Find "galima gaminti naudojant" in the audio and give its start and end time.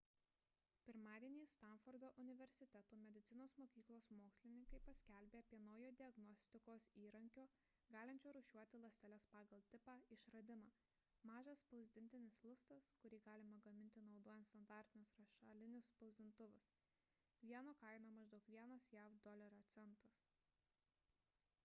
13.29-14.47